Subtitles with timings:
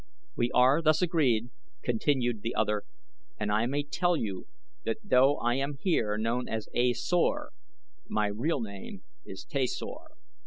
[0.35, 1.51] "We are thus agreed,"
[1.83, 2.85] continued the other,
[3.39, 4.47] "and I may tell you
[4.83, 7.51] that though I am here known as A Sor,
[8.09, 10.15] my real name is Tasor."